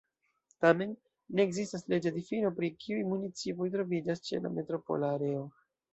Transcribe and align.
Tamen, 0.63 0.93
ne 1.39 1.43
ekzistas 1.49 1.85
leĝa 1.93 2.13
difino 2.17 2.51
pri 2.61 2.71
kiuj 2.85 3.03
municipoj 3.11 3.69
troviĝas 3.77 4.25
ĉe 4.31 4.41
la 4.47 4.53
metropola 4.59 5.13
areo. 5.21 5.45